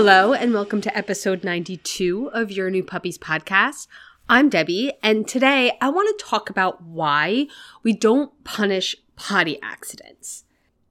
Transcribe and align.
Hello, 0.00 0.32
and 0.32 0.54
welcome 0.54 0.80
to 0.82 0.96
episode 0.96 1.42
92 1.42 2.30
of 2.32 2.52
Your 2.52 2.70
New 2.70 2.84
Puppies 2.84 3.18
podcast. 3.18 3.88
I'm 4.28 4.48
Debbie, 4.48 4.92
and 5.02 5.26
today 5.26 5.76
I 5.80 5.88
want 5.88 6.16
to 6.16 6.24
talk 6.24 6.48
about 6.48 6.80
why 6.80 7.48
we 7.82 7.94
don't 7.94 8.32
punish 8.44 8.94
potty 9.16 9.58
accidents. 9.60 10.44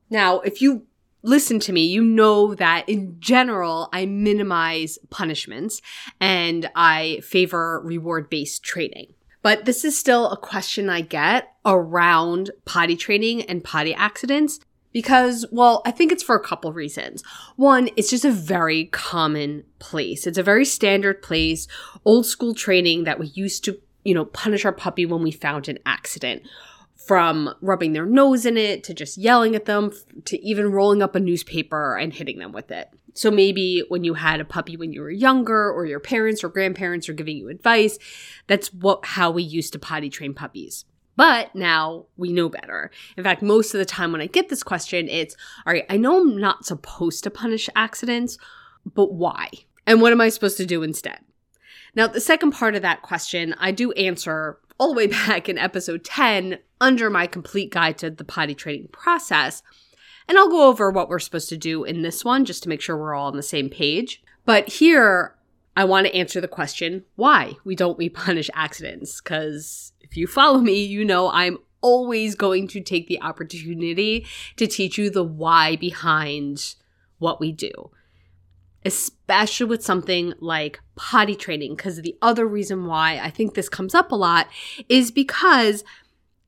Now, 0.09 0.41
if 0.41 0.61
you 0.61 0.87
listen 1.23 1.61
to 1.61 1.71
me, 1.71 1.85
you 1.85 2.03
know 2.03 2.53
that 2.55 2.89
in 2.89 3.15
general, 3.21 3.87
I 3.93 4.05
minimize 4.05 4.99
punishments 5.09 5.81
and 6.19 6.69
I 6.75 7.21
favor 7.23 7.79
reward 7.81 8.29
based 8.29 8.61
training. 8.61 9.13
But 9.41 9.63
this 9.63 9.85
is 9.85 9.97
still 9.97 10.29
a 10.29 10.35
question 10.35 10.89
I 10.89 10.99
get 10.99 11.53
around 11.65 12.51
potty 12.65 12.97
training 12.97 13.43
and 13.43 13.63
potty 13.63 13.93
accidents 13.93 14.59
because, 14.91 15.45
well, 15.51 15.81
I 15.85 15.91
think 15.91 16.11
it's 16.11 16.23
for 16.23 16.35
a 16.35 16.43
couple 16.43 16.71
reasons. 16.73 17.23
One, 17.55 17.89
it's 17.95 18.09
just 18.09 18.25
a 18.25 18.31
very 18.31 18.85
common 18.85 19.63
place. 19.79 20.25
It's 20.25 20.37
a 20.37 20.43
very 20.43 20.65
standard 20.65 21.21
place, 21.21 21.67
old 22.05 22.25
school 22.25 22.53
training 22.53 23.03
that 23.03 23.19
we 23.19 23.27
used 23.27 23.63
to, 23.65 23.79
you 24.03 24.13
know, 24.13 24.25
punish 24.25 24.65
our 24.65 24.71
puppy 24.71 25.05
when 25.05 25.23
we 25.23 25.31
found 25.31 25.67
an 25.67 25.79
accident. 25.85 26.43
From 27.05 27.53
rubbing 27.61 27.93
their 27.93 28.05
nose 28.05 28.45
in 28.45 28.57
it 28.57 28.83
to 28.85 28.93
just 28.93 29.17
yelling 29.17 29.55
at 29.55 29.63
them 29.63 29.93
to 30.25 30.37
even 30.41 30.73
rolling 30.73 31.01
up 31.01 31.15
a 31.15 31.21
newspaper 31.21 31.95
and 31.95 32.11
hitting 32.11 32.37
them 32.37 32.51
with 32.51 32.69
it. 32.69 32.89
So 33.13 33.31
maybe 33.31 33.83
when 33.87 34.03
you 34.03 34.13
had 34.15 34.41
a 34.41 34.45
puppy 34.45 34.75
when 34.75 34.91
you 34.91 35.01
were 35.01 35.09
younger 35.09 35.71
or 35.71 35.85
your 35.85 36.01
parents 36.01 36.43
or 36.43 36.49
grandparents 36.49 37.07
are 37.07 37.13
giving 37.13 37.37
you 37.37 37.47
advice, 37.47 37.97
that's 38.47 38.73
what 38.73 39.05
how 39.05 39.31
we 39.31 39.41
used 39.41 39.71
to 39.73 39.79
potty 39.79 40.09
train 40.09 40.33
puppies. 40.33 40.83
But 41.17 41.53
now 41.55 42.05
we 42.15 42.31
know 42.31 42.47
better. 42.47 42.91
In 43.17 43.23
fact, 43.23 43.41
most 43.41 43.73
of 43.73 43.79
the 43.79 43.85
time 43.85 44.13
when 44.13 44.21
I 44.21 44.27
get 44.27 44.47
this 44.47 44.63
question, 44.63 45.09
it's 45.09 45.35
all 45.65 45.73
right, 45.73 45.85
I 45.89 45.97
know 45.97 46.21
I'm 46.21 46.37
not 46.37 46.65
supposed 46.65 47.23
to 47.23 47.31
punish 47.31 47.69
accidents, 47.75 48.37
but 48.85 49.11
why? 49.11 49.49
And 49.85 49.99
what 49.99 50.13
am 50.13 50.21
I 50.21 50.29
supposed 50.29 50.57
to 50.57 50.65
do 50.65 50.83
instead? 50.83 51.19
Now, 51.95 52.07
the 52.07 52.21
second 52.21 52.51
part 52.51 52.75
of 52.75 52.83
that 52.83 53.01
question, 53.01 53.55
I 53.57 53.71
do 53.71 53.91
answer 53.93 54.59
all 54.77 54.89
the 54.89 54.97
way 54.97 55.07
back 55.27 55.49
in 55.49 55.57
episode 55.57 56.03
10 56.05 56.59
under 56.79 57.09
my 57.09 57.25
complete 57.25 57.71
guide 57.71 57.97
to 57.97 58.11
the 58.11 58.23
potty 58.23 58.53
training 58.53 58.89
process. 58.91 59.63
And 60.27 60.37
I'll 60.37 60.49
go 60.49 60.67
over 60.67 60.91
what 60.91 61.09
we're 61.09 61.19
supposed 61.19 61.49
to 61.49 61.57
do 61.57 61.83
in 61.83 62.03
this 62.03 62.23
one 62.23 62.45
just 62.45 62.61
to 62.63 62.69
make 62.69 62.81
sure 62.81 62.95
we're 62.95 63.15
all 63.15 63.27
on 63.27 63.37
the 63.37 63.43
same 63.43 63.69
page. 63.69 64.21
But 64.45 64.69
here, 64.69 65.35
I 65.75 65.85
want 65.85 66.05
to 66.05 66.15
answer 66.15 66.41
the 66.41 66.47
question 66.47 67.05
why 67.15 67.53
we 67.63 67.75
don't 67.75 67.97
we 67.97 68.09
punish 68.09 68.49
accidents? 68.53 69.21
Because 69.21 69.93
if 70.09 70.17
you 70.17 70.27
follow 70.27 70.59
me, 70.59 70.83
you 70.83 71.03
know 71.03 71.29
I'm 71.31 71.57
always 71.81 72.35
going 72.35 72.67
to 72.69 72.81
take 72.81 73.07
the 73.07 73.21
opportunity 73.21 74.25
to 74.55 74.67
teach 74.67 74.97
you 74.97 75.09
the 75.09 75.23
why 75.23 75.75
behind 75.75 76.75
what 77.19 77.39
we 77.39 77.51
do, 77.51 77.91
especially 78.85 79.67
with 79.67 79.83
something 79.83 80.33
like 80.39 80.79
potty 80.95 81.35
training. 81.35 81.75
Because 81.75 82.01
the 82.01 82.15
other 82.21 82.45
reason 82.45 82.85
why 82.85 83.19
I 83.19 83.29
think 83.29 83.53
this 83.53 83.69
comes 83.69 83.93
up 83.93 84.11
a 84.11 84.15
lot 84.15 84.47
is 84.89 85.11
because 85.11 85.83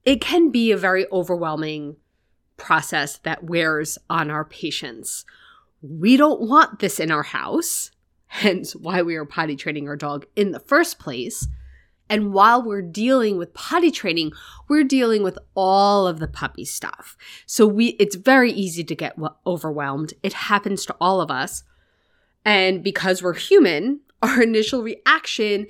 it 0.05 0.21
can 0.21 0.49
be 0.49 0.71
a 0.71 0.77
very 0.77 1.05
overwhelming 1.11 1.97
process 2.57 3.17
that 3.19 3.43
wears 3.43 3.97
on 4.09 4.29
our 4.29 4.45
patience. 4.45 5.25
We 5.81 6.17
don't 6.17 6.41
want 6.41 6.79
this 6.79 6.99
in 6.99 7.11
our 7.11 7.23
house, 7.23 7.91
hence 8.27 8.75
why 8.75 9.01
we 9.01 9.15
are 9.15 9.25
potty 9.25 9.55
training 9.55 9.87
our 9.87 9.95
dog 9.95 10.25
in 10.35 10.51
the 10.51 10.59
first 10.59 10.99
place. 10.99 11.47
And 12.09 12.33
while 12.33 12.61
we're 12.61 12.81
dealing 12.81 13.37
with 13.37 13.53
potty 13.53 13.91
training, 13.91 14.31
we're 14.67 14.83
dealing 14.83 15.21
with 15.23 15.37
all 15.55 16.07
of 16.07 16.19
the 16.19 16.27
puppy 16.27 16.65
stuff. 16.65 17.15
So 17.45 17.67
we 17.67 17.89
it's 17.99 18.15
very 18.15 18.51
easy 18.51 18.83
to 18.83 18.95
get 18.95 19.17
overwhelmed. 19.45 20.13
It 20.23 20.33
happens 20.33 20.85
to 20.87 20.95
all 20.99 21.21
of 21.21 21.29
us. 21.29 21.63
And 22.43 22.83
because 22.83 23.21
we're 23.21 23.33
human, 23.33 24.01
our 24.21 24.41
initial 24.41 24.81
reaction 24.81 25.67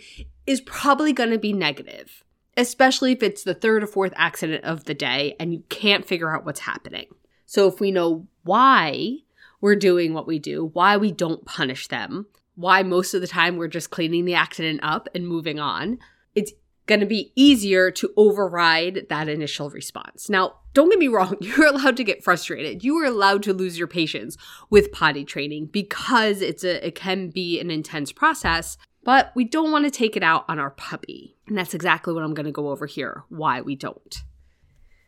is 0.48 0.62
probably 0.62 1.14
going 1.14 1.30
to 1.30 1.38
be 1.38 1.54
negative, 1.54 2.24
especially 2.58 3.12
if 3.12 3.22
it's 3.22 3.44
the 3.44 3.54
third 3.54 3.84
or 3.84 3.88
fourth 3.88 4.14
accident 4.16 4.64
of 4.64 4.86
the 4.86 4.96
day 4.96 5.36
and 5.40 5.54
you 5.54 5.64
can't 5.70 6.06
figure 6.06 6.34
out 6.34 6.46
what's 6.46 6.62
happening. 6.62 7.06
So 7.46 7.68
if 7.68 7.80
we 7.80 7.92
know 7.92 8.28
why 8.44 9.18
we're 9.62 9.76
doing 9.76 10.14
what 10.14 10.28
we 10.28 10.40
do, 10.40 10.72
why 10.74 10.98
we 10.98 11.12
don't 11.12 11.46
punish 11.46 11.88
them, 11.88 12.28
why 12.56 12.84
most 12.84 13.14
of 13.14 13.22
the 13.22 13.28
time 13.28 13.58
we're 13.58 13.68
just 13.68 13.90
cleaning 13.90 14.26
the 14.26 14.34
accident 14.34 14.80
up 14.84 15.08
and 15.14 15.28
moving 15.28 15.60
on, 15.60 16.00
it's 16.36 16.52
going 16.86 17.00
to 17.00 17.06
be 17.06 17.32
easier 17.36 17.92
to 17.92 18.12
override 18.18 19.06
that 19.10 19.30
initial 19.30 19.70
response. 19.70 20.28
Now, 20.28 20.56
don't 20.74 20.90
get 20.90 20.98
me 20.98 21.08
wrong, 21.08 21.38
you're 21.42 21.68
allowed 21.68 21.98
to 21.98 22.04
get 22.04 22.24
frustrated. 22.24 22.84
You 22.84 22.98
are 22.98 23.06
allowed 23.06 23.44
to 23.44 23.54
lose 23.54 23.78
your 23.78 23.88
patience 23.88 24.38
with 24.70 24.92
potty 24.92 25.24
training 25.24 25.68
because 25.68 26.42
it's 26.42 26.64
a 26.64 26.86
it 26.86 26.96
can 26.96 27.30
be 27.30 27.60
an 27.60 27.70
intense 27.70 28.12
process, 28.12 28.78
but 29.04 29.32
we 29.36 29.46
don't 29.46 29.72
want 29.72 29.86
to 29.86 29.92
take 29.92 30.18
it 30.18 30.24
out 30.24 30.46
on 30.50 30.60
our 30.60 30.72
puppy. 30.72 31.38
And 31.48 31.58
that's 31.58 31.74
exactly 31.74 32.14
what 32.14 32.24
I'm 32.24 32.34
going 32.34 32.46
to 32.48 32.52
go 32.52 32.70
over 32.70 32.88
here, 32.88 33.24
why 33.30 33.62
we 33.62 33.76
don't. 33.76 34.24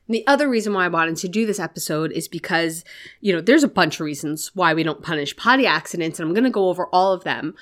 And 0.08 0.16
the 0.16 0.28
other 0.28 0.50
reason 0.50 0.74
why 0.74 0.86
I 0.86 0.90
wanted 0.90 1.18
to 1.18 1.30
do 1.30 1.46
this 1.46 1.60
episode 1.60 2.12
is 2.12 2.28
because, 2.28 2.84
you 3.22 3.34
know, 3.34 3.42
there's 3.42 3.64
a 3.64 3.68
bunch 3.70 3.96
of 3.96 4.02
reasons 4.02 4.52
why 4.54 4.74
we 4.74 4.84
don't 4.84 5.02
punish 5.02 5.36
potty 5.38 5.66
accidents, 5.66 6.20
and 6.20 6.28
I'm 6.28 6.34
going 6.34 6.44
to 6.44 6.50
go 6.50 6.70
over 6.70 6.88
all 6.88 7.14
of 7.14 7.24
them. 7.24 7.56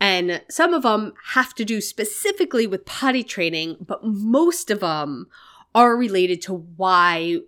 And 0.00 0.42
some 0.48 0.74
of 0.74 0.82
them 0.82 1.12
have 1.32 1.54
to 1.56 1.64
do 1.64 1.80
specifically 1.80 2.66
with 2.66 2.86
potty 2.86 3.24
training, 3.24 3.76
but 3.80 4.04
most 4.04 4.70
of 4.70 4.80
them 4.80 5.26
are 5.74 5.96
related 5.96 6.40
to 6.42 6.54
why 6.54 7.38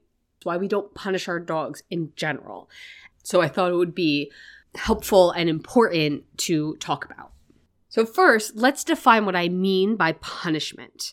why 0.42 0.56
we 0.56 0.68
don't 0.68 0.94
punish 0.94 1.28
our 1.28 1.38
dogs 1.38 1.82
in 1.90 2.12
general. 2.16 2.70
So 3.22 3.42
I 3.42 3.48
thought 3.48 3.72
it 3.72 3.76
would 3.76 3.94
be 3.94 4.32
helpful 4.74 5.32
and 5.32 5.50
important 5.50 6.24
to 6.38 6.76
talk 6.76 7.04
about. 7.04 7.32
So 7.90 8.06
first, 8.06 8.56
let's 8.56 8.84
define 8.84 9.26
what 9.26 9.36
I 9.36 9.48
mean 9.48 9.96
by 9.96 10.12
punishment. 10.12 11.12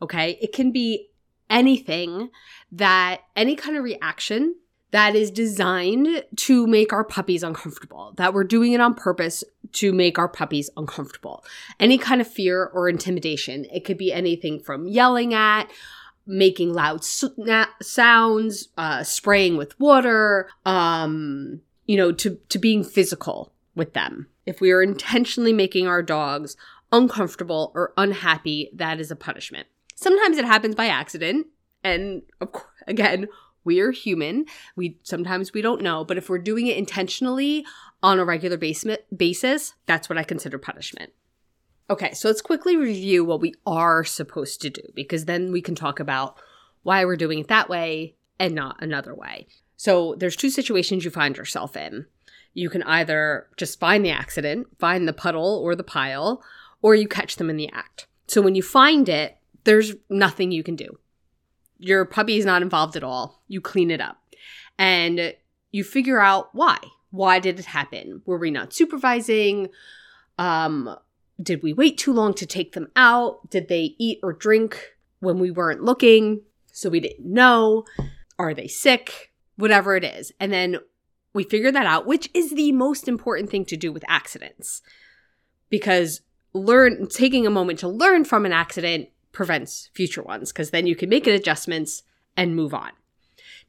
Okay? 0.00 0.38
It 0.40 0.52
can 0.52 0.70
be 0.70 1.08
anything 1.50 2.30
that 2.70 3.22
any 3.34 3.56
kind 3.56 3.76
of 3.76 3.82
reaction 3.82 4.54
that 4.90 5.14
is 5.14 5.30
designed 5.30 6.24
to 6.36 6.66
make 6.66 6.92
our 6.92 7.04
puppies 7.04 7.42
uncomfortable, 7.42 8.14
that 8.16 8.32
we're 8.32 8.44
doing 8.44 8.72
it 8.72 8.80
on 8.80 8.94
purpose 8.94 9.44
to 9.72 9.92
make 9.92 10.18
our 10.18 10.28
puppies 10.28 10.70
uncomfortable. 10.76 11.44
Any 11.78 11.98
kind 11.98 12.20
of 12.20 12.26
fear 12.26 12.64
or 12.64 12.88
intimidation. 12.88 13.66
It 13.72 13.84
could 13.84 13.98
be 13.98 14.12
anything 14.12 14.60
from 14.60 14.86
yelling 14.86 15.34
at, 15.34 15.70
making 16.26 16.72
loud 16.72 17.04
sounds, 17.04 18.68
uh, 18.78 19.02
spraying 19.02 19.56
with 19.56 19.78
water, 19.78 20.48
um, 20.64 21.60
you 21.86 21.96
know, 21.96 22.12
to, 22.12 22.38
to 22.48 22.58
being 22.58 22.84
physical 22.84 23.52
with 23.74 23.94
them. 23.94 24.28
If 24.46 24.60
we 24.60 24.70
are 24.70 24.82
intentionally 24.82 25.52
making 25.52 25.86
our 25.86 26.02
dogs 26.02 26.56
uncomfortable 26.92 27.72
or 27.74 27.92
unhappy, 27.96 28.70
that 28.74 29.00
is 29.00 29.10
a 29.10 29.16
punishment. 29.16 29.68
Sometimes 29.94 30.38
it 30.38 30.44
happens 30.44 30.74
by 30.74 30.86
accident. 30.86 31.46
And 31.84 32.22
again, 32.86 33.28
we 33.68 33.80
are 33.80 33.90
human. 33.90 34.46
We 34.76 34.98
sometimes 35.02 35.52
we 35.52 35.60
don't 35.60 35.82
know, 35.82 36.02
but 36.02 36.16
if 36.16 36.30
we're 36.30 36.38
doing 36.38 36.66
it 36.68 36.78
intentionally 36.78 37.66
on 38.02 38.18
a 38.18 38.24
regular 38.24 38.56
basis, 38.56 39.74
that's 39.84 40.08
what 40.08 40.16
I 40.16 40.24
consider 40.24 40.56
punishment. 40.56 41.12
Okay, 41.90 42.14
so 42.14 42.28
let's 42.28 42.40
quickly 42.40 42.76
review 42.76 43.26
what 43.26 43.42
we 43.42 43.52
are 43.66 44.04
supposed 44.04 44.62
to 44.62 44.70
do 44.70 44.80
because 44.94 45.26
then 45.26 45.52
we 45.52 45.60
can 45.60 45.74
talk 45.74 46.00
about 46.00 46.40
why 46.82 47.04
we're 47.04 47.16
doing 47.16 47.40
it 47.40 47.48
that 47.48 47.68
way 47.68 48.16
and 48.40 48.54
not 48.54 48.82
another 48.82 49.14
way. 49.14 49.46
So 49.76 50.14
there's 50.16 50.34
two 50.34 50.50
situations 50.50 51.04
you 51.04 51.10
find 51.10 51.36
yourself 51.36 51.76
in. 51.76 52.06
You 52.54 52.70
can 52.70 52.82
either 52.84 53.48
just 53.58 53.78
find 53.78 54.02
the 54.02 54.10
accident, 54.10 54.66
find 54.78 55.06
the 55.06 55.12
puddle 55.12 55.60
or 55.62 55.74
the 55.74 55.84
pile, 55.84 56.42
or 56.80 56.94
you 56.94 57.06
catch 57.06 57.36
them 57.36 57.50
in 57.50 57.58
the 57.58 57.70
act. 57.70 58.06
So 58.28 58.40
when 58.40 58.54
you 58.54 58.62
find 58.62 59.10
it, 59.10 59.36
there's 59.64 59.94
nothing 60.08 60.52
you 60.52 60.62
can 60.62 60.74
do 60.74 60.98
your 61.78 62.04
puppy 62.04 62.36
is 62.36 62.44
not 62.44 62.62
involved 62.62 62.96
at 62.96 63.04
all. 63.04 63.42
You 63.48 63.60
clean 63.60 63.90
it 63.90 64.00
up 64.00 64.18
and 64.78 65.34
you 65.70 65.84
figure 65.84 66.20
out 66.20 66.50
why. 66.52 66.78
Why 67.10 67.38
did 67.38 67.58
it 67.58 67.66
happen? 67.66 68.22
Were 68.26 68.38
we 68.38 68.50
not 68.50 68.72
supervising? 68.72 69.68
Um, 70.36 70.96
did 71.42 71.62
we 71.62 71.72
wait 71.72 71.98
too 71.98 72.12
long 72.12 72.34
to 72.34 72.46
take 72.46 72.72
them 72.72 72.88
out? 72.96 73.48
Did 73.50 73.68
they 73.68 73.94
eat 73.98 74.18
or 74.22 74.32
drink 74.32 74.96
when 75.20 75.38
we 75.38 75.50
weren't 75.50 75.82
looking? 75.82 76.42
So 76.72 76.90
we 76.90 77.00
didn't 77.00 77.26
know. 77.26 77.84
Are 78.38 78.54
they 78.54 78.68
sick? 78.68 79.32
Whatever 79.56 79.96
it 79.96 80.04
is. 80.04 80.32
And 80.38 80.52
then 80.52 80.78
we 81.32 81.44
figure 81.44 81.72
that 81.72 81.86
out, 81.86 82.06
which 82.06 82.28
is 82.34 82.50
the 82.50 82.72
most 82.72 83.08
important 83.08 83.50
thing 83.50 83.64
to 83.66 83.76
do 83.76 83.92
with 83.92 84.04
accidents. 84.08 84.82
because 85.70 86.22
learn 86.54 87.06
taking 87.08 87.46
a 87.46 87.50
moment 87.50 87.78
to 87.80 87.88
learn 87.88 88.24
from 88.24 88.46
an 88.46 88.52
accident 88.52 89.08
prevents 89.38 89.88
future 89.94 90.20
ones 90.20 90.50
because 90.50 90.70
then 90.70 90.84
you 90.84 90.96
can 90.96 91.08
make 91.08 91.24
adjustments 91.28 92.02
and 92.36 92.56
move 92.56 92.74
on. 92.74 92.90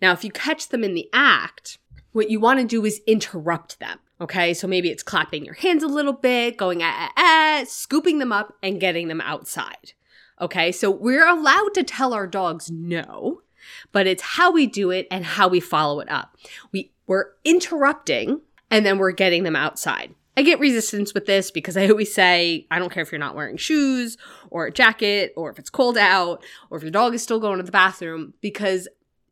Now, 0.01 0.13
if 0.13 0.23
you 0.23 0.31
catch 0.31 0.69
them 0.69 0.83
in 0.83 0.95
the 0.95 1.07
act, 1.13 1.77
what 2.11 2.31
you 2.31 2.39
want 2.39 2.59
to 2.59 2.65
do 2.65 2.83
is 2.85 3.01
interrupt 3.05 3.79
them. 3.79 3.99
Okay, 4.19 4.55
so 4.55 4.65
maybe 4.65 4.89
it's 4.89 5.03
clapping 5.03 5.45
your 5.45 5.53
hands 5.53 5.83
a 5.83 5.87
little 5.87 6.13
bit, 6.13 6.57
going 6.57 6.81
ah, 6.81 7.11
ah, 7.15 7.61
ah, 7.61 7.65
scooping 7.67 8.17
them 8.17 8.31
up 8.31 8.55
and 8.63 8.79
getting 8.79 9.09
them 9.09 9.21
outside. 9.21 9.93
Okay, 10.41 10.71
so 10.71 10.89
we're 10.89 11.27
allowed 11.27 11.75
to 11.75 11.83
tell 11.83 12.15
our 12.15 12.25
dogs 12.25 12.71
no, 12.71 13.43
but 13.91 14.07
it's 14.07 14.23
how 14.23 14.51
we 14.51 14.65
do 14.65 14.89
it 14.89 15.05
and 15.11 15.23
how 15.23 15.47
we 15.47 15.59
follow 15.59 15.99
it 15.99 16.09
up. 16.09 16.35
We, 16.71 16.93
we're 17.05 17.27
interrupting 17.45 18.41
and 18.71 18.83
then 18.87 18.97
we're 18.97 19.11
getting 19.11 19.43
them 19.43 19.55
outside. 19.55 20.15
I 20.39 20.41
get 20.41 20.61
resistance 20.61 21.13
with 21.13 21.25
this 21.25 21.51
because 21.51 21.75
I 21.75 21.89
always 21.89 22.13
say, 22.13 22.65
I 22.71 22.79
don't 22.79 22.93
care 22.93 23.03
if 23.03 23.11
you're 23.11 23.19
not 23.19 23.35
wearing 23.35 23.57
shoes 23.57 24.15
or 24.49 24.67
a 24.67 24.71
jacket 24.71 25.33
or 25.35 25.49
if 25.49 25.59
it's 25.59 25.69
cold 25.69 25.97
out 25.97 26.45
or 26.69 26.77
if 26.77 26.81
your 26.83 26.93
dog 26.93 27.13
is 27.13 27.21
still 27.21 27.41
going 27.41 27.57
to 27.57 27.63
the 27.63 27.73
bathroom 27.73 28.33
because 28.39 28.87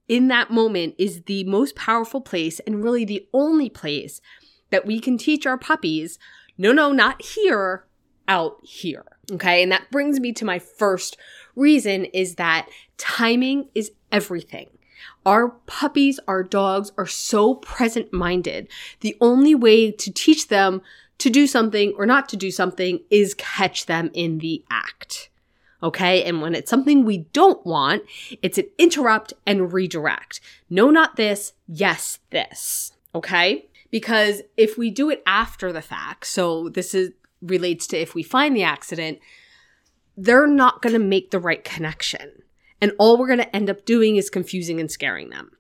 in 0.10 0.28
that 0.28 0.52
moment 0.52 0.96
is 0.98 1.22
the 1.22 1.46
most 1.46 1.78
powerful 1.78 2.20
place 2.20 2.60
and 2.68 2.84
really 2.84 3.06
the 3.06 3.26
only 3.34 3.70
place 3.70 4.20
that 4.70 4.86
we 4.86 5.00
can 5.00 5.18
teach 5.18 5.48
our 5.48 5.58
puppies 5.58 6.20
no, 6.58 6.74
no, 6.74 6.92
not 6.92 7.22
here, 7.22 7.86
out 8.28 8.58
here. 8.64 9.06
Okay. 9.32 9.64
And 9.64 9.72
that 9.72 9.90
brings 9.90 10.20
me 10.20 10.34
to 10.34 10.44
my 10.44 10.60
first 10.60 11.16
reason 11.56 12.04
is 12.04 12.36
that 12.36 12.68
timing 12.98 13.70
is 13.74 13.94
everything. 14.12 14.68
Our 15.28 15.50
puppies, 15.66 16.22
our 16.26 16.42
dogs 16.42 16.94
are 16.98 17.06
so 17.06 17.56
present 17.56 18.14
minded. 18.14 18.70
The 19.02 19.18
only 19.20 19.54
way 19.54 19.92
to 19.92 20.10
teach 20.10 20.48
them 20.48 20.82
to 21.18 21.30
do 21.30 21.48
something 21.48 21.94
or 21.98 22.06
not 22.06 22.30
to 22.30 22.38
do 22.38 22.50
something 22.50 23.02
is 23.10 23.34
catch 23.34 23.88
them 23.88 24.10
in 24.14 24.38
the 24.38 24.64
act. 24.72 25.30
Okay. 25.84 26.24
And 26.24 26.42
when 26.42 26.56
it's 26.56 26.70
something 26.70 27.04
we 27.04 27.18
don't 27.34 27.64
want, 27.66 28.04
it's 28.42 28.58
an 28.58 28.70
interrupt 28.78 29.34
and 29.46 29.74
redirect. 29.74 30.40
No, 30.70 30.90
not 30.90 31.18
this. 31.18 31.52
Yes, 31.68 32.20
this. 32.30 32.94
Okay. 33.14 33.68
Because 33.92 34.44
if 34.56 34.78
we 34.78 34.90
do 34.90 35.10
it 35.10 35.22
after 35.28 35.74
the 35.74 35.82
fact, 35.82 36.26
so 36.26 36.70
this 36.70 36.96
is 36.96 37.12
relates 37.42 37.86
to 37.88 37.98
if 37.98 38.16
we 38.16 38.24
find 38.24 38.56
the 38.56 38.64
accident, 38.64 39.20
they're 40.16 40.48
not 40.48 40.82
going 40.82 40.94
to 40.94 41.00
make 41.00 41.32
the 41.32 41.40
right 41.40 41.66
connection. 41.66 42.44
And 42.82 42.94
all 42.98 43.18
we're 43.18 43.28
going 43.28 43.40
to 43.40 43.56
end 43.56 43.70
up 43.70 43.86
doing 43.86 44.16
is 44.16 44.30
confusing 44.30 44.80
and 44.80 44.92
scaring 44.92 45.30
them. 45.30 45.52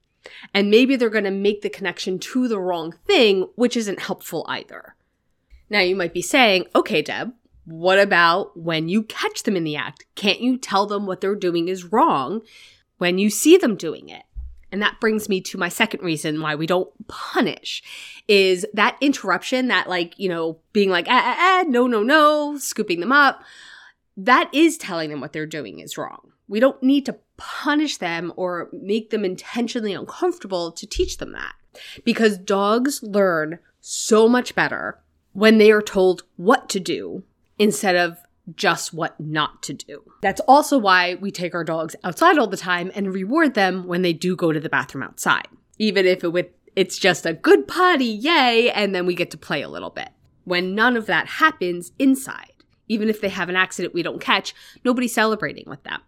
And 0.54 0.69
maybe 0.69 0.96
they're 0.96 1.10
going 1.10 1.24
to 1.24 1.31
make 1.31 1.62
the 1.62 1.69
connection 1.69 2.19
to 2.19 2.48
the 2.48 2.60
wrong 2.60 2.94
thing, 3.06 3.50
which 3.56 3.78
isn't 3.78 4.02
helpful 4.02 4.46
either. 4.48 4.96
Now 5.69 5.80
you 5.80 5.96
might 5.96 6.14
be 6.14 6.22
saying, 6.22 6.66
okay, 6.75 7.02
Deb, 7.02 7.34
what 7.66 8.00
about 8.00 8.58
when 8.58 8.88
you 8.88 9.04
catch 9.04 9.44
them 9.44 9.56
in 9.56 9.64
the 9.64 9.75
act? 9.75 10.06
Can't 10.16 10.40
you 10.40 10.58
tell 10.58 10.86
them 10.86 11.06
what 11.06 11.22
they're 11.22 11.36
doing 11.36 11.68
is 11.68 11.86
wrong 11.86 12.42
when 12.98 13.18
you 13.18 13.30
see 13.30 13.58
them 13.58 13.75
doing 13.75 14.10
it? 14.10 14.24
And 14.72 14.81
that 14.81 15.00
brings 15.00 15.30
me 15.30 15.42
to 15.42 15.58
my 15.58 15.69
second 15.69 16.02
reason 16.04 16.42
why 16.42 16.56
we 16.56 16.68
don't 16.68 16.90
punish 17.08 17.81
is 18.28 18.66
that 18.74 18.98
interruption, 19.00 19.68
that 19.68 19.88
like, 19.88 20.18
you 20.18 20.28
know, 20.28 20.60
being 20.74 20.90
like, 20.90 21.08
ah, 21.10 21.22
ah, 21.24 21.36
ah, 21.40 21.66
no, 21.68 21.88
no, 21.88 22.04
no, 22.04 22.58
scooping 22.58 23.00
them 23.00 23.12
up. 23.12 23.42
That 24.18 24.50
is 24.54 24.78
telling 24.78 25.10
them 25.10 25.22
what 25.22 25.31
they're 25.31 25.46
doing 25.46 25.80
is 25.80 25.98
wrong. 25.98 26.34
We 26.48 26.60
don't 26.60 26.82
need 26.82 27.06
to 27.08 27.18
punish 27.38 27.98
them 27.98 28.34
or 28.36 28.70
make 28.72 29.10
them 29.10 29.26
intentionally 29.26 29.94
uncomfortable 29.94 30.72
to 30.72 30.88
teach 30.88 31.18
them 31.18 31.34
that 31.34 31.54
because 32.04 32.38
dogs 32.38 33.04
learn 33.04 33.60
so 33.80 34.28
much 34.28 34.56
better 34.56 35.00
when 35.34 35.58
they 35.58 35.72
are 35.72 35.82
told 35.82 36.24
what 36.36 36.68
to 36.70 36.80
do 36.80 37.24
instead 37.60 37.96
of 37.96 38.18
just 38.56 38.94
what 38.94 39.20
not 39.20 39.62
to 39.64 39.74
do. 39.74 40.04
That's 40.22 40.42
also 40.42 40.78
why 40.78 41.16
we 41.16 41.32
take 41.32 41.54
our 41.54 41.64
dogs 41.64 41.96
outside 42.04 42.38
all 42.38 42.48
the 42.48 42.58
time 42.58 42.92
and 42.96 43.14
reward 43.14 43.54
them 43.54 43.86
when 43.86 44.02
they 44.02 44.14
do 44.14 44.36
go 44.36 44.52
to 44.52 44.60
the 44.60 44.70
bathroom 44.70 45.04
outside. 45.04 45.48
Even 45.78 46.06
if 46.06 46.24
it 46.24 46.30
with 46.30 46.48
it's 46.76 47.00
just 47.00 47.26
a 47.26 47.34
good 47.34 47.68
potty, 47.68 48.06
yay, 48.06 48.70
and 48.70 48.94
then 48.94 49.08
we 49.08 49.16
get 49.16 49.32
to 49.32 49.38
play 49.38 49.64
a 49.64 49.70
little 49.70 49.90
bit. 49.90 50.10
When 50.44 50.76
none 50.76 50.96
of 50.96 51.08
that 51.08 51.28
happens 51.28 51.92
inside, 51.98 52.54
even 52.88 53.10
if 53.10 53.20
they 53.20 53.30
have 53.30 53.50
an 53.50 53.56
accident 53.56 53.96
we 53.96 54.04
don't 54.04 54.22
catch, 54.22 54.54
nobody's 54.86 55.14
celebrating 55.14 55.66
with 55.68 55.82
them. 55.84 56.02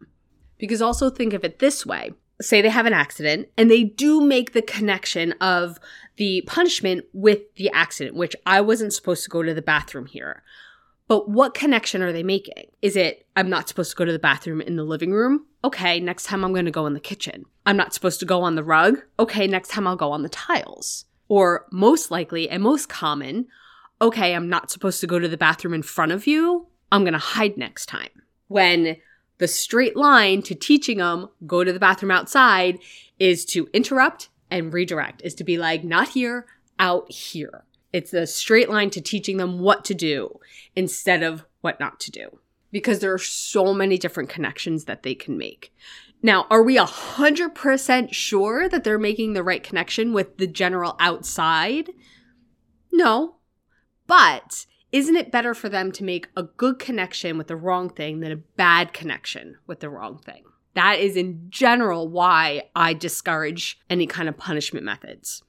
Because 0.59 0.81
also 0.81 1.09
think 1.09 1.33
of 1.33 1.43
it 1.43 1.57
this 1.57 1.85
way 1.85 2.11
say 2.41 2.61
they 2.61 2.69
have 2.69 2.85
an 2.85 2.93
accident 2.93 3.49
and 3.57 3.69
they 3.69 3.83
do 3.83 4.21
make 4.21 4.53
the 4.53 4.61
connection 4.61 5.33
of 5.41 5.77
the 6.17 6.41
punishment 6.47 7.05
with 7.13 7.53
the 7.55 7.69
accident, 7.71 8.15
which 8.15 8.35
I 8.45 8.61
wasn't 8.61 8.93
supposed 8.93 9.23
to 9.23 9.29
go 9.29 9.43
to 9.43 9.53
the 9.53 9.61
bathroom 9.61 10.05
here. 10.05 10.43
But 11.07 11.27
what 11.27 11.53
connection 11.53 12.01
are 12.01 12.13
they 12.13 12.23
making? 12.23 12.65
Is 12.81 12.95
it, 12.95 13.25
I'm 13.35 13.49
not 13.49 13.67
supposed 13.67 13.89
to 13.91 13.95
go 13.95 14.05
to 14.05 14.11
the 14.11 14.19
bathroom 14.19 14.61
in 14.61 14.75
the 14.75 14.83
living 14.83 15.11
room? 15.11 15.47
Okay, 15.63 15.99
next 15.99 16.25
time 16.25 16.45
I'm 16.45 16.53
going 16.53 16.65
to 16.65 16.71
go 16.71 16.85
in 16.85 16.93
the 16.93 16.99
kitchen. 16.99 17.45
I'm 17.65 17.77
not 17.77 17.93
supposed 17.93 18.19
to 18.19 18.25
go 18.25 18.43
on 18.43 18.55
the 18.55 18.63
rug? 18.63 18.99
Okay, 19.17 19.47
next 19.47 19.69
time 19.69 19.87
I'll 19.87 19.95
go 19.95 20.11
on 20.11 20.21
the 20.21 20.29
tiles. 20.29 21.05
Or 21.27 21.65
most 21.71 22.11
likely 22.11 22.49
and 22.49 22.63
most 22.63 22.89
common, 22.89 23.47
okay, 24.01 24.35
I'm 24.35 24.49
not 24.49 24.71
supposed 24.71 25.01
to 25.01 25.07
go 25.07 25.19
to 25.19 25.27
the 25.27 25.37
bathroom 25.37 25.73
in 25.73 25.83
front 25.83 26.11
of 26.11 26.27
you. 26.27 26.67
I'm 26.91 27.03
going 27.03 27.13
to 27.13 27.19
hide 27.19 27.57
next 27.57 27.87
time. 27.87 28.09
When 28.47 28.97
the 29.39 29.47
straight 29.47 29.95
line 29.95 30.41
to 30.43 30.53
teaching 30.53 30.99
them 30.99 31.29
go 31.47 31.63
to 31.63 31.73
the 31.73 31.79
bathroom 31.79 32.11
outside 32.11 32.77
is 33.17 33.43
to 33.45 33.67
interrupt 33.73 34.29
and 34.51 34.73
redirect, 34.73 35.21
is 35.23 35.33
to 35.35 35.43
be 35.43 35.57
like, 35.57 35.83
not 35.83 36.09
here, 36.09 36.45
out 36.77 37.11
here. 37.11 37.65
It's 37.91 38.13
a 38.13 38.27
straight 38.27 38.69
line 38.69 38.89
to 38.91 39.01
teaching 39.01 39.37
them 39.37 39.59
what 39.59 39.83
to 39.85 39.93
do 39.93 40.39
instead 40.75 41.23
of 41.23 41.43
what 41.61 41.79
not 41.79 41.99
to 42.01 42.11
do. 42.11 42.39
Because 42.71 42.99
there 42.99 43.13
are 43.13 43.17
so 43.17 43.73
many 43.73 43.97
different 43.97 44.29
connections 44.29 44.85
that 44.85 45.01
they 45.01 45.15
can 45.15 45.37
make. 45.37 45.73
Now, 46.21 46.45
are 46.51 46.61
we 46.61 46.77
100% 46.77 48.13
sure 48.13 48.69
that 48.69 48.83
they're 48.83 48.99
making 48.99 49.33
the 49.33 49.43
right 49.43 49.63
connection 49.63 50.13
with 50.13 50.37
the 50.37 50.47
general 50.47 50.95
outside? 50.99 51.89
No. 52.91 53.37
But 54.05 54.65
isn't 54.91 55.15
it 55.15 55.31
better 55.31 55.53
for 55.53 55.69
them 55.69 55.91
to 55.93 56.03
make 56.03 56.27
a 56.35 56.43
good 56.43 56.79
connection 56.79 57.37
with 57.37 57.47
the 57.47 57.55
wrong 57.55 57.89
thing 57.89 58.19
than 58.19 58.31
a 58.31 58.37
bad 58.37 58.93
connection 58.93 59.57
with 59.67 59.79
the 59.79 59.89
wrong 59.89 60.17
thing? 60.17 60.43
That 60.73 60.99
is 60.99 61.15
in 61.15 61.47
general 61.49 62.07
why 62.07 62.63
I 62.75 62.93
discourage 62.93 63.79
any 63.89 64.07
kind 64.07 64.29
of 64.29 64.37
punishment 64.37 64.85
methods. 64.85 65.43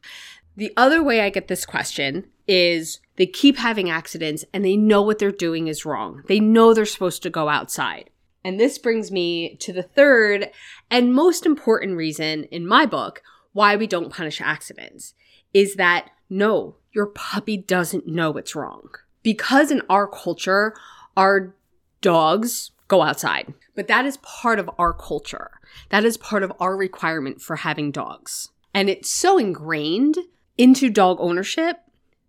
The 0.56 0.72
other 0.76 1.02
way 1.02 1.20
I 1.20 1.30
get 1.30 1.48
this 1.48 1.64
question 1.64 2.26
is 2.46 3.00
they 3.16 3.26
keep 3.26 3.56
having 3.56 3.88
accidents 3.88 4.44
and 4.52 4.64
they 4.64 4.76
know 4.76 5.02
what 5.02 5.18
they're 5.18 5.30
doing 5.30 5.68
is 5.68 5.84
wrong. 5.84 6.22
They 6.26 6.40
know 6.40 6.74
they're 6.74 6.84
supposed 6.84 7.22
to 7.22 7.30
go 7.30 7.48
outside. 7.48 8.10
And 8.44 8.58
this 8.58 8.78
brings 8.78 9.10
me 9.10 9.56
to 9.56 9.72
the 9.72 9.82
third 9.82 10.50
and 10.90 11.14
most 11.14 11.46
important 11.46 11.96
reason 11.96 12.44
in 12.44 12.66
my 12.66 12.86
book 12.86 13.22
why 13.52 13.76
we 13.76 13.86
don't 13.86 14.12
punish 14.12 14.40
accidents 14.40 15.14
is 15.52 15.74
that 15.74 16.10
no, 16.28 16.76
your 16.92 17.06
puppy 17.06 17.56
doesn't 17.56 18.06
know 18.06 18.36
it's 18.36 18.54
wrong. 18.54 18.90
Because 19.22 19.70
in 19.70 19.82
our 19.88 20.06
culture, 20.06 20.74
our 21.16 21.54
dogs 22.00 22.70
go 22.88 23.02
outside, 23.02 23.52
but 23.74 23.88
that 23.88 24.04
is 24.04 24.16
part 24.18 24.58
of 24.58 24.70
our 24.78 24.92
culture. 24.92 25.50
That 25.90 26.04
is 26.04 26.16
part 26.16 26.42
of 26.42 26.52
our 26.58 26.76
requirement 26.76 27.40
for 27.40 27.56
having 27.56 27.90
dogs. 27.90 28.50
And 28.74 28.88
it's 28.88 29.10
so 29.10 29.38
ingrained 29.38 30.18
into 30.56 30.90
dog 30.90 31.18
ownership 31.20 31.78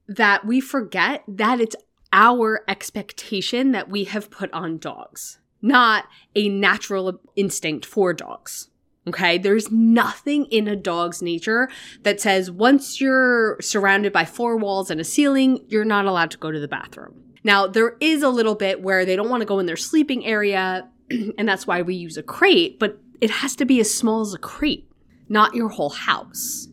that 0.07 0.45
we 0.45 0.59
forget 0.59 1.23
that 1.27 1.59
it's 1.59 1.75
our 2.13 2.63
expectation 2.67 3.71
that 3.71 3.89
we 3.89 4.03
have 4.05 4.29
put 4.29 4.51
on 4.53 4.77
dogs, 4.77 5.39
not 5.61 6.05
a 6.35 6.49
natural 6.49 7.19
instinct 7.35 7.85
for 7.85 8.13
dogs. 8.13 8.69
Okay, 9.07 9.39
there's 9.39 9.71
nothing 9.71 10.45
in 10.45 10.67
a 10.67 10.75
dog's 10.75 11.23
nature 11.23 11.69
that 12.03 12.21
says 12.21 12.51
once 12.51 13.01
you're 13.01 13.59
surrounded 13.59 14.13
by 14.13 14.25
four 14.25 14.57
walls 14.57 14.91
and 14.91 15.01
a 15.01 15.03
ceiling, 15.03 15.65
you're 15.69 15.85
not 15.85 16.05
allowed 16.05 16.29
to 16.31 16.37
go 16.37 16.51
to 16.51 16.59
the 16.59 16.67
bathroom. 16.67 17.19
Now, 17.43 17.65
there 17.65 17.95
is 17.99 18.21
a 18.21 18.29
little 18.29 18.53
bit 18.53 18.81
where 18.81 19.03
they 19.03 19.15
don't 19.15 19.29
want 19.29 19.41
to 19.41 19.47
go 19.47 19.57
in 19.57 19.65
their 19.65 19.75
sleeping 19.75 20.23
area, 20.23 20.87
and 21.09 21.49
that's 21.49 21.65
why 21.65 21.81
we 21.81 21.95
use 21.95 22.15
a 22.15 22.23
crate, 22.23 22.77
but 22.77 22.99
it 23.19 23.31
has 23.31 23.55
to 23.55 23.65
be 23.65 23.79
as 23.79 23.93
small 23.93 24.21
as 24.21 24.35
a 24.35 24.37
crate, 24.37 24.87
not 25.27 25.55
your 25.55 25.69
whole 25.69 25.89
house. 25.89 26.67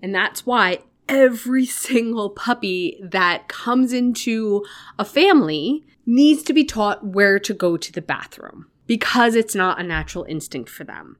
And 0.00 0.14
that's 0.14 0.46
why 0.46 0.78
every 1.08 1.66
single 1.66 2.30
puppy 2.30 3.00
that 3.02 3.48
comes 3.48 3.92
into 3.92 4.64
a 4.96 5.04
family 5.04 5.84
needs 6.06 6.44
to 6.44 6.52
be 6.52 6.64
taught 6.64 7.04
where 7.04 7.40
to 7.40 7.52
go 7.52 7.76
to 7.76 7.92
the 7.92 8.00
bathroom 8.00 8.66
because 8.86 9.34
it's 9.34 9.54
not 9.54 9.80
a 9.80 9.82
natural 9.82 10.24
instinct 10.24 10.70
for 10.70 10.84
them. 10.84 11.16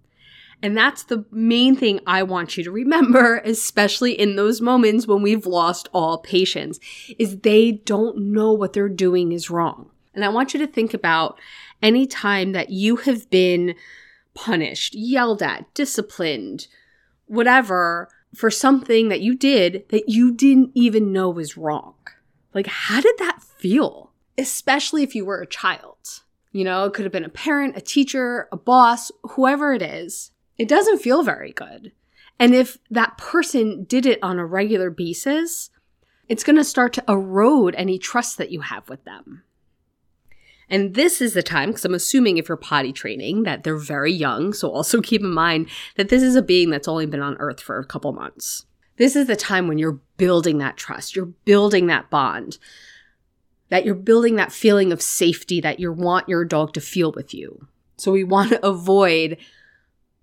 And 0.62 0.76
that's 0.76 1.04
the 1.04 1.24
main 1.30 1.76
thing 1.76 2.00
I 2.06 2.22
want 2.22 2.56
you 2.56 2.64
to 2.64 2.70
remember, 2.70 3.38
especially 3.44 4.12
in 4.12 4.36
those 4.36 4.60
moments 4.60 5.06
when 5.06 5.22
we've 5.22 5.46
lost 5.46 5.88
all 5.92 6.18
patience, 6.18 6.80
is 7.18 7.38
they 7.38 7.72
don't 7.72 8.18
know 8.18 8.52
what 8.52 8.72
they're 8.72 8.88
doing 8.88 9.32
is 9.32 9.50
wrong. 9.50 9.90
And 10.14 10.24
I 10.24 10.28
want 10.30 10.52
you 10.52 10.58
to 10.60 10.66
think 10.66 10.94
about 10.94 11.38
any 11.80 12.06
time 12.06 12.52
that 12.52 12.70
you 12.70 12.96
have 12.96 13.30
been 13.30 13.74
punished, 14.34 14.94
yelled 14.94 15.42
at, 15.42 15.72
disciplined, 15.74 16.66
whatever, 17.26 18.08
for 18.34 18.50
something 18.50 19.08
that 19.08 19.20
you 19.20 19.34
did 19.36 19.84
that 19.90 20.08
you 20.08 20.32
didn't 20.32 20.72
even 20.74 21.12
know 21.12 21.30
was 21.30 21.56
wrong. 21.56 21.94
Like, 22.52 22.66
how 22.66 23.00
did 23.00 23.16
that 23.18 23.42
feel? 23.42 24.08
especially 24.38 25.02
if 25.02 25.14
you 25.14 25.24
were 25.24 25.42
a 25.42 25.46
child. 25.46 26.22
You 26.52 26.64
know, 26.64 26.84
it 26.84 26.94
could 26.94 27.04
have 27.04 27.12
been 27.12 27.24
a 27.24 27.28
parent, 27.28 27.76
a 27.76 27.80
teacher, 27.80 28.48
a 28.50 28.56
boss, 28.56 29.10
whoever 29.30 29.74
it 29.74 29.82
is. 29.82 30.30
It 30.58 30.68
doesn't 30.68 30.98
feel 30.98 31.22
very 31.22 31.52
good. 31.52 31.92
And 32.38 32.54
if 32.54 32.78
that 32.90 33.18
person 33.18 33.84
did 33.84 34.06
it 34.06 34.18
on 34.22 34.38
a 34.38 34.46
regular 34.46 34.90
basis, 34.90 35.70
it's 36.28 36.44
going 36.44 36.56
to 36.56 36.64
start 36.64 36.92
to 36.94 37.04
erode 37.08 37.74
any 37.76 37.98
trust 37.98 38.38
that 38.38 38.50
you 38.50 38.60
have 38.60 38.88
with 38.88 39.04
them. 39.04 39.44
And 40.70 40.94
this 40.94 41.22
is 41.22 41.32
the 41.32 41.42
time, 41.42 41.70
because 41.70 41.84
I'm 41.84 41.94
assuming 41.94 42.36
if 42.36 42.48
you're 42.48 42.56
potty 42.56 42.92
training 42.92 43.44
that 43.44 43.64
they're 43.64 43.78
very 43.78 44.12
young. 44.12 44.52
So 44.52 44.70
also 44.70 45.00
keep 45.02 45.22
in 45.22 45.32
mind 45.32 45.68
that 45.96 46.10
this 46.10 46.22
is 46.22 46.36
a 46.36 46.42
being 46.42 46.70
that's 46.70 46.88
only 46.88 47.06
been 47.06 47.22
on 47.22 47.36
earth 47.38 47.60
for 47.60 47.78
a 47.78 47.86
couple 47.86 48.12
months. 48.12 48.66
This 48.96 49.16
is 49.16 49.28
the 49.28 49.36
time 49.36 49.68
when 49.68 49.78
you're 49.78 50.00
building 50.16 50.58
that 50.58 50.76
trust, 50.76 51.14
you're 51.14 51.26
building 51.26 51.86
that 51.86 52.10
bond, 52.10 52.58
that 53.68 53.84
you're 53.84 53.94
building 53.94 54.36
that 54.36 54.52
feeling 54.52 54.92
of 54.92 55.00
safety 55.00 55.60
that 55.60 55.78
you 55.78 55.92
want 55.92 56.28
your 56.28 56.44
dog 56.44 56.74
to 56.74 56.80
feel 56.80 57.12
with 57.12 57.32
you. 57.32 57.68
So 57.96 58.12
we 58.12 58.24
want 58.24 58.50
to 58.50 58.66
avoid 58.66 59.38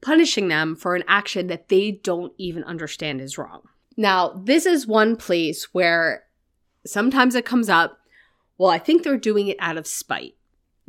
punishing 0.06 0.50
them 0.50 0.76
for 0.76 0.96
an 0.96 1.04
action 1.08 1.48
that 1.48 1.68
they 1.70 1.90
don't 1.92 2.32
even 2.38 2.64
understand 2.64 3.20
is 3.20 3.40
wrong. 3.40 3.64
Now, 3.98 4.40
this 4.46 4.68
is 4.68 4.86
one 4.86 5.16
place 5.16 5.74
where 5.74 6.26
sometimes 6.86 7.34
it 7.34 7.46
comes 7.46 7.70
up 7.70 7.98
well, 8.58 8.70
I 8.70 8.78
think 8.78 9.04
they're 9.04 9.18
doing 9.18 9.50
it 9.50 9.58
out 9.60 9.76
of 9.76 9.86
spite. 9.86 10.36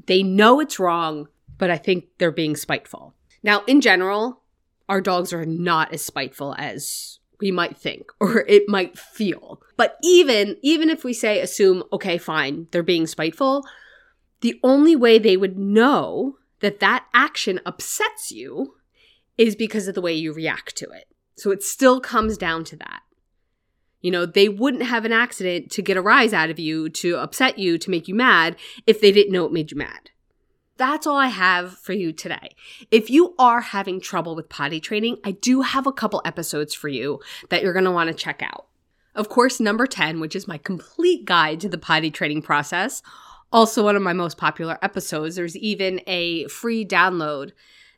They 0.07 0.23
know 0.23 0.61
it's 0.61 0.79
wrong, 0.79 1.27
but 1.59 1.69
I 1.69 1.79
think 1.79 2.05
they're 2.19 2.31
being 2.31 2.55
spiteful. 2.55 3.13
Now, 3.43 3.65
in 3.67 3.81
general, 3.81 4.43
our 4.89 5.01
dogs 5.01 5.33
are 5.33 5.45
not 5.45 5.93
as 5.93 6.05
spiteful 6.05 6.55
as 6.59 7.19
we 7.41 7.51
might 7.51 7.77
think 7.77 8.13
or 8.21 8.41
it 8.49 8.69
might 8.69 8.97
feel. 8.97 9.61
But 9.77 9.97
even 10.05 10.59
even 10.63 10.91
if 10.91 11.03
we 11.03 11.13
say 11.13 11.41
assume 11.41 11.83
okay, 11.93 12.19
fine, 12.19 12.69
they're 12.71 12.85
being 12.85 13.07
spiteful, 13.09 13.67
the 14.43 14.61
only 14.63 14.95
way 14.95 15.19
they 15.19 15.37
would 15.37 15.59
know 15.59 16.37
that 16.61 16.79
that 16.81 17.07
action 17.15 17.61
upsets 17.67 18.31
you 18.31 18.77
is 19.39 19.57
because 19.57 19.89
of 19.89 19.95
the 19.95 20.01
way 20.01 20.15
you 20.15 20.33
react 20.33 20.77
to 20.77 20.91
it. 20.91 21.07
So 21.37 21.51
it 21.51 21.63
still 21.63 22.01
comes 22.01 22.39
down 22.39 22.65
to 22.65 22.77
that. 22.77 23.03
You 24.01 24.11
know, 24.11 24.27
they 24.27 24.49
wouldn't 24.49 24.85
have 24.85 25.05
an 25.05 25.13
accident 25.13 25.71
to 25.73 25.83
get 25.83 25.97
a 25.97 26.03
rise 26.03 26.33
out 26.33 26.51
of 26.51 26.59
you, 26.59 26.89
to 26.91 27.17
upset 27.17 27.59
you, 27.59 27.77
to 27.79 27.91
make 27.91 28.09
you 28.09 28.15
mad 28.15 28.57
if 28.87 29.01
they 29.01 29.11
didn't 29.11 29.33
know 29.33 29.45
it 29.45 29.53
made 29.53 29.71
you 29.71 29.77
mad. 29.77 30.11
That's 30.79 31.07
all 31.07 31.17
I 31.17 31.29
have 31.29 31.79
for 31.79 31.95
you 31.95 32.13
today. 32.13 32.55
If 32.91 33.09
you 33.09 33.35
are 33.39 33.63
having 33.63 34.01
trouble 34.01 34.37
with 34.37 34.51
potty 34.51 34.79
training, 34.79 35.17
I 35.25 35.31
do 35.31 35.63
have 35.63 35.87
a 35.87 35.93
couple 35.93 36.21
episodes 36.25 36.75
for 36.75 36.89
you 36.89 37.21
that 37.49 37.63
you're 37.63 37.73
going 37.73 37.87
to 37.87 37.91
want 37.91 38.09
to 38.09 38.15
check 38.15 38.43
out. 38.43 38.67
Of 39.15 39.31
course, 39.31 39.59
number 39.59 39.87
10, 39.87 40.21
which 40.21 40.37
is 40.37 40.47
my 40.47 40.59
complete 40.59 41.25
guide 41.25 41.61
to 41.61 41.69
the 41.71 41.79
potty 41.79 42.11
training 42.11 42.43
process, 42.43 43.03
also 43.51 43.83
one 43.83 43.97
of 43.97 44.03
my 44.03 44.13
most 44.13 44.37
popular 44.37 44.79
episodes. 44.83 45.37
There's 45.37 45.57
even 45.57 46.03
a 46.07 46.47
free 46.49 46.85
download 46.85 47.53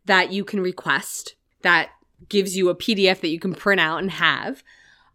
that 0.09 0.33
you 0.33 0.45
can 0.45 0.61
request 0.61 1.37
that 1.63 1.91
gives 2.29 2.57
you 2.57 2.69
a 2.69 2.75
PDF 2.75 3.21
that 3.21 3.29
you 3.29 3.39
can 3.39 3.55
print 3.55 3.81
out 3.81 3.99
and 3.99 4.11
have. 4.11 4.65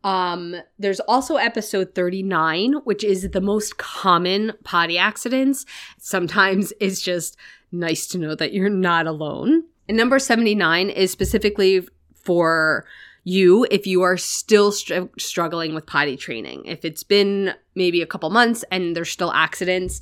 Um, 0.03 0.55
there's 0.77 0.99
also 1.01 1.37
episode 1.37 1.95
39, 1.95 2.73
which 2.83 3.03
is 3.03 3.29
the 3.31 3.41
most 3.41 3.77
common 3.77 4.53
potty 4.63 4.97
accidents. 4.97 5.65
Sometimes 5.97 6.71
it's 6.79 7.01
just 7.01 7.37
nice 7.71 8.07
to 8.07 8.17
know 8.17 8.35
that 8.35 8.53
you're 8.53 8.69
not 8.69 9.07
alone. 9.07 9.63
And 9.87 9.97
number 9.97 10.19
79 10.19 10.89
is 10.89 11.11
specifically 11.11 11.87
for 12.15 12.85
you 13.25 13.65
if 13.71 13.87
you 13.87 14.01
are 14.01 14.17
still 14.17 14.71
str- 14.71 15.07
struggling 15.17 15.73
with 15.73 15.85
potty 15.85 16.17
training. 16.17 16.65
If 16.65 16.85
it's 16.85 17.03
been 17.03 17.53
maybe 17.73 18.01
a 18.01 18.05
couple 18.05 18.29
months 18.29 18.63
and 18.69 18.95
there's 18.95 19.09
still 19.09 19.31
accidents, 19.31 20.01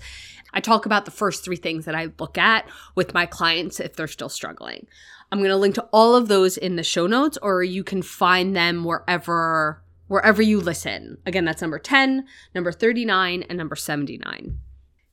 I 0.54 0.60
talk 0.60 0.86
about 0.86 1.06
the 1.06 1.12
first 1.12 1.44
three 1.44 1.56
things 1.56 1.86
that 1.86 1.96
I 1.96 2.10
look 2.20 2.38
at 2.38 2.68
with 2.96 3.14
my 3.14 3.26
clients 3.26 3.80
if 3.80 3.96
they're 3.96 4.08
still 4.08 4.30
struggling. 4.30 4.88
I'm 5.32 5.40
going 5.40 5.50
to 5.50 5.58
link 5.58 5.76
to 5.76 5.88
all 5.94 6.16
of 6.16 6.28
those 6.28 6.58
in 6.58 6.76
the 6.76 6.84
show 6.84 7.08
notes, 7.08 7.38
or 7.42 7.64
you 7.64 7.84
can 7.84 8.02
find 8.02 8.56
them 8.56 8.84
wherever 8.84 9.82
wherever 10.08 10.42
you 10.42 10.60
listen. 10.60 11.18
Again, 11.26 11.46
that's 11.46 11.62
number 11.62 11.80
10, 11.80 12.26
number 12.54 12.74
39, 12.74 13.46
and 13.48 13.58
number 13.58 13.78
79. 13.78 14.60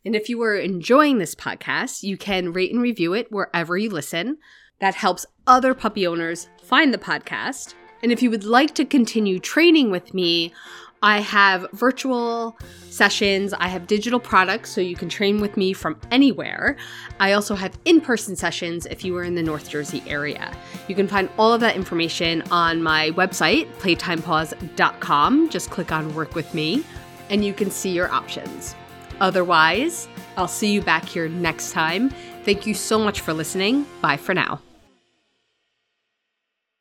And 0.05 0.17
if 0.17 0.29
you 0.29 0.43
are 0.43 0.57
enjoying 0.57 1.19
this 1.19 1.37
podcast, 1.37 2.03
you 2.03 2.17
can 2.17 2.53
rate 2.53 2.73
and 2.73 2.83
review 2.83 3.15
it 3.15 3.31
wherever 3.31 3.79
you 3.79 3.91
listen. 3.91 4.39
That 4.81 4.97
helps 4.97 5.25
other 5.47 5.73
puppy 5.73 6.05
owners 6.05 6.49
find 6.65 6.93
the 6.93 6.99
podcast. 6.99 7.75
And 8.03 8.11
if 8.11 8.23
you 8.23 8.31
would 8.31 8.43
like 8.43 8.75
to 8.75 8.85
continue 8.85 9.39
training 9.39 9.93
with 9.93 10.15
me 10.15 10.53
I 11.03 11.21
have 11.21 11.67
virtual 11.73 12.59
sessions. 12.91 13.53
I 13.53 13.69
have 13.69 13.87
digital 13.87 14.19
products 14.19 14.71
so 14.71 14.81
you 14.81 14.97
can 14.97 15.09
train 15.09 15.41
with 15.41 15.57
me 15.57 15.73
from 15.73 16.01
anywhere. 16.11 16.77
I 17.21 17.33
also 17.33 17.55
have 17.55 17.79
in 17.85 18.01
person 18.01 18.35
sessions 18.35 18.87
if 18.87 19.05
you 19.05 19.17
are 19.17 19.23
in 19.23 19.35
the 19.35 19.43
North 19.43 19.69
Jersey 19.71 20.03
area. 20.07 20.53
You 20.89 20.95
can 20.95 21.07
find 21.07 21.29
all 21.39 21.53
of 21.53 21.61
that 21.61 21.77
information 21.77 22.43
on 22.51 22.83
my 22.83 23.11
website, 23.11 23.73
playtimepaws.com. 23.75 25.51
Just 25.51 25.71
click 25.71 25.93
on 25.93 26.15
Work 26.15 26.35
with 26.35 26.53
Me 26.55 26.85
and 27.31 27.45
you 27.45 27.53
can 27.53 27.71
see 27.71 27.91
your 27.91 28.11
options. 28.11 28.75
Otherwise, 29.21 30.09
I'll 30.37 30.49
see 30.49 30.73
you 30.73 30.81
back 30.81 31.05
here 31.05 31.29
next 31.29 31.73
time. 31.73 32.11
Thank 32.45 32.67
you 32.67 32.75
so 32.75 32.99
much 32.99 33.21
for 33.21 33.33
listening. 33.33 33.87
Bye 34.01 34.17
for 34.17 34.35
now. 34.35 34.61